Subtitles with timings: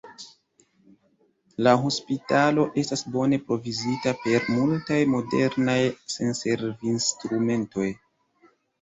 [1.67, 5.79] La hospitalo estas bone provizita per multaj modernaj
[6.19, 7.91] sanservinstrumentoj.